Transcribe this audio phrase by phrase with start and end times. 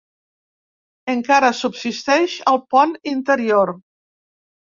[1.13, 3.75] Encara subsisteix el pont interior.